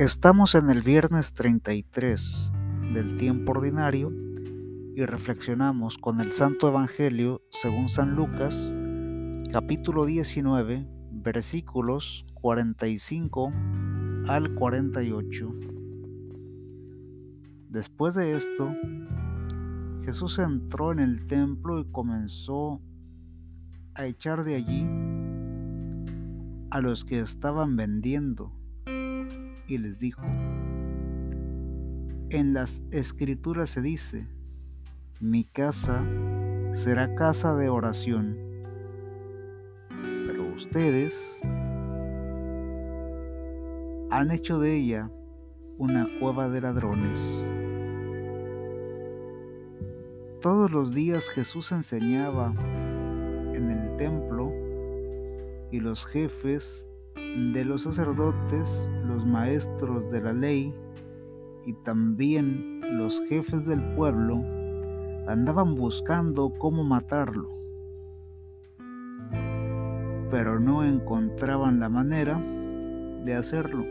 Estamos 0.00 0.54
en 0.54 0.70
el 0.70 0.80
viernes 0.80 1.34
33 1.34 2.52
del 2.94 3.18
tiempo 3.18 3.52
ordinario 3.52 4.10
y 4.96 5.04
reflexionamos 5.04 5.98
con 5.98 6.22
el 6.22 6.32
Santo 6.32 6.68
Evangelio 6.68 7.42
según 7.50 7.90
San 7.90 8.16
Lucas, 8.16 8.74
capítulo 9.52 10.06
19, 10.06 10.88
versículos 11.12 12.24
45 12.32 13.52
al 14.26 14.54
48. 14.54 15.54
Después 17.68 18.14
de 18.14 18.36
esto, 18.36 18.74
Jesús 20.02 20.38
entró 20.38 20.92
en 20.92 21.00
el 21.00 21.26
templo 21.26 21.78
y 21.78 21.84
comenzó 21.92 22.80
a 23.94 24.06
echar 24.06 24.44
de 24.44 24.54
allí 24.54 24.86
a 26.70 26.80
los 26.80 27.04
que 27.04 27.20
estaban 27.20 27.76
vendiendo 27.76 28.59
y 29.70 29.78
les 29.78 30.00
dijo, 30.00 30.22
en 32.30 32.52
las 32.52 32.82
escrituras 32.90 33.70
se 33.70 33.80
dice, 33.80 34.26
mi 35.20 35.44
casa 35.44 36.04
será 36.72 37.14
casa 37.14 37.54
de 37.54 37.68
oración, 37.68 38.36
pero 40.26 40.52
ustedes 40.52 41.42
han 44.10 44.32
hecho 44.32 44.58
de 44.58 44.76
ella 44.76 45.10
una 45.78 46.08
cueva 46.18 46.48
de 46.48 46.60
ladrones. 46.62 47.46
Todos 50.40 50.72
los 50.72 50.92
días 50.92 51.28
Jesús 51.28 51.70
enseñaba 51.70 52.54
en 53.54 53.70
el 53.70 53.96
templo 53.96 54.52
y 55.70 55.78
los 55.78 56.06
jefes 56.06 56.89
de 57.36 57.64
los 57.64 57.82
sacerdotes, 57.82 58.90
los 59.04 59.24
maestros 59.24 60.10
de 60.10 60.20
la 60.20 60.32
ley 60.32 60.74
y 61.66 61.72
también 61.84 62.80
los 62.98 63.22
jefes 63.28 63.64
del 63.66 63.82
pueblo 63.94 64.42
andaban 65.28 65.74
buscando 65.74 66.52
cómo 66.58 66.82
matarlo, 66.82 67.48
pero 70.30 70.58
no 70.58 70.84
encontraban 70.84 71.78
la 71.78 71.88
manera 71.88 72.42
de 73.24 73.34
hacerlo, 73.34 73.84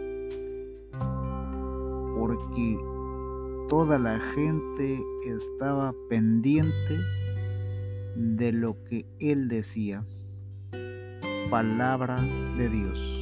porque 2.18 2.78
toda 3.70 4.00
la 4.00 4.20
gente 4.20 5.00
estaba 5.26 5.94
pendiente 6.10 6.98
de 8.16 8.52
lo 8.52 8.84
que 8.84 9.06
él 9.20 9.48
decía. 9.48 10.06
Palabra 11.50 12.22
de 12.58 12.70
Dios. 12.70 13.19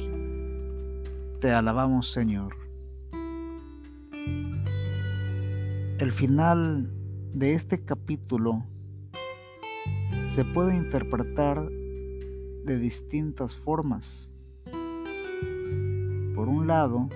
Te 1.40 1.52
alabamos 1.52 2.10
Señor. 2.10 2.56
El 6.00 6.10
final 6.10 6.90
de 7.32 7.54
este 7.54 7.84
capítulo 7.84 8.64
se 10.26 10.44
puede 10.44 10.76
interpretar 10.76 11.64
de 11.68 12.78
distintas 12.80 13.54
formas. 13.54 14.32
Por 16.34 16.48
un 16.48 16.66
lado, 16.66 17.08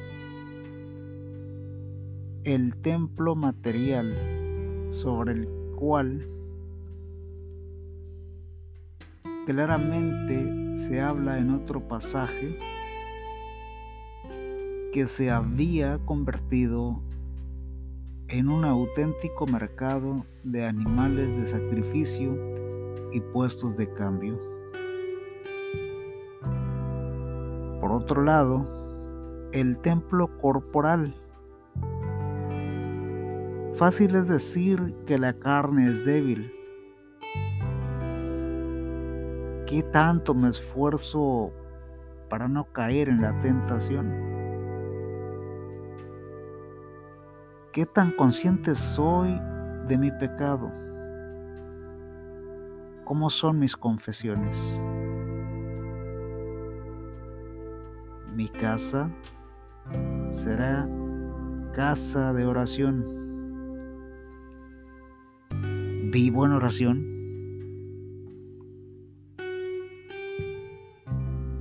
el 2.45 2.77
templo 2.77 3.35
material 3.35 4.87
sobre 4.91 5.33
el 5.33 5.49
cual 5.75 6.29
claramente 9.47 10.77
se 10.77 11.01
habla 11.01 11.39
en 11.39 11.51
otro 11.51 11.89
pasaje 11.89 12.57
que 14.93 15.07
se 15.07 15.31
había 15.31 15.99
convertido 16.05 17.03
en 18.29 18.51
un 18.51 18.67
auténtico 18.67 19.47
mercado 19.47 20.27
de 20.45 20.67
animales 20.67 21.35
de 21.35 21.47
sacrificio 21.47 22.37
y 23.11 23.21
puestos 23.21 23.75
de 23.77 23.91
cambio. 23.95 24.39
Por 27.81 27.91
otro 27.91 28.23
lado, 28.23 29.49
el 29.53 29.79
templo 29.79 30.39
corporal. 30.39 31.15
Fácil 33.73 34.15
es 34.15 34.29
decir 34.29 34.95
que 35.07 35.19
la 35.19 35.33
carne 35.33 35.87
es 35.87 36.05
débil. 36.05 36.53
¿Qué 39.67 39.83
tanto 39.91 40.35
me 40.35 40.51
esfuerzo 40.51 41.51
para 42.29 42.47
no 42.47 42.71
caer 42.73 43.09
en 43.09 43.23
la 43.23 43.39
tentación? 43.41 44.32
¿Qué 47.73 47.87
tan 47.87 48.13
consciente 48.13 48.75
soy 48.75 49.41
de 49.89 49.97
mi 49.97 50.11
pecado? 50.11 50.71
¿Cómo 53.05 53.31
son 53.31 53.59
mis 53.59 53.75
confesiones? 53.75 54.83
Mi 58.35 58.51
casa 58.51 59.11
será 60.33 60.87
casa 61.73 62.35
de 62.35 62.45
oración. 62.45 63.07
¿Vivo 66.13 66.45
en 66.45 66.53
oración? 66.53 67.09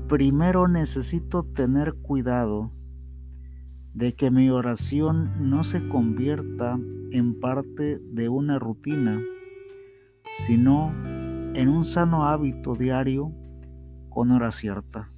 Primero 0.10 0.68
necesito 0.68 1.44
tener 1.44 1.94
cuidado 1.94 2.74
de 3.94 4.14
que 4.14 4.32
mi 4.32 4.50
oración 4.50 5.50
no 5.50 5.64
se 5.64 5.88
convierta 5.90 6.80
en 7.12 7.40
parte 7.40 8.00
de 8.00 8.30
una 8.30 8.58
rutina, 8.58 9.22
sino 10.46 10.94
en 11.54 11.68
un 11.68 11.84
sano 11.84 12.26
hábito 12.26 12.76
diario 12.76 13.34
con 14.10 14.32
hora 14.32 14.52
cierta. 14.52 15.12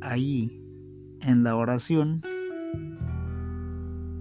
Ahí, 0.00 0.62
en 1.20 1.42
la 1.42 1.56
oración, 1.56 2.22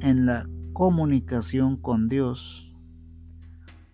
en 0.02 0.26
la 0.26 0.48
comunicación 0.74 1.78
con 1.78 2.08
Dios, 2.08 2.76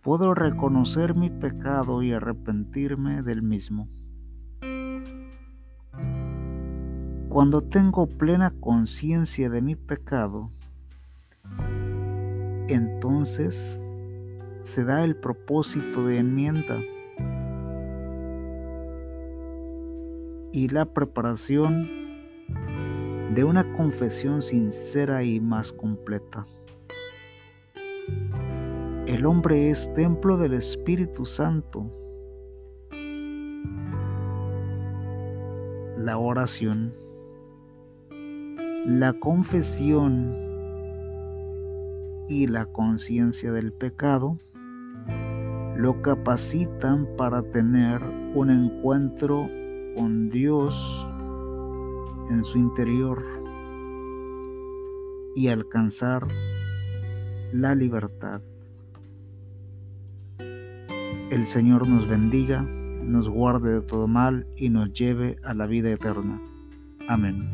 puedo 0.02 0.34
reconocer 0.34 1.16
mi 1.16 1.30
pecado 1.30 2.04
y 2.04 2.14
arrepentirme 2.14 3.24
del 3.24 3.42
mismo. 3.42 3.90
Cuando 7.36 7.62
tengo 7.62 8.08
plena 8.08 8.54
conciencia 8.62 9.50
de 9.50 9.62
mi 9.62 9.76
pecado, 9.76 10.52
entonces 12.70 13.78
se 14.64 14.86
da 14.86 15.04
el 15.04 15.18
propósito 15.18 16.06
de 16.06 16.20
enmienda 16.20 16.80
y 20.54 20.70
la 20.70 20.86
preparación 20.86 21.90
de 23.34 23.44
una 23.44 23.70
confesión 23.76 24.42
sincera 24.42 25.22
y 25.22 25.42
más 25.42 25.74
completa. 25.74 26.48
El 29.08 29.26
hombre 29.26 29.70
es 29.70 29.94
templo 29.94 30.38
del 30.38 30.54
Espíritu 30.54 31.26
Santo. 31.26 31.92
La 35.98 36.18
oración 36.18 36.94
la 38.86 39.14
confesión 39.14 40.36
y 42.30 42.46
la 42.46 42.68
conciencia 42.68 43.52
del 43.52 43.74
pecado 43.74 44.38
lo 45.76 46.04
capacitan 46.04 47.08
para 47.18 47.42
tener 47.42 48.04
un 48.36 48.52
encuentro 48.52 49.50
con 49.96 50.30
Dios 50.30 51.08
en 52.30 52.44
su 52.44 52.60
interior 52.60 53.26
y 55.36 55.48
alcanzar 55.48 56.28
la 57.54 57.74
libertad. 57.74 58.42
El 61.32 61.48
Señor 61.48 61.88
nos 61.88 62.08
bendiga, 62.08 62.62
nos 62.62 63.30
guarde 63.30 63.74
de 63.74 63.82
todo 63.82 64.08
mal 64.08 64.46
y 64.56 64.70
nos 64.70 64.94
lleve 64.94 65.38
a 65.44 65.56
la 65.56 65.66
vida 65.66 65.90
eterna. 65.90 66.40
Amén. 67.08 67.52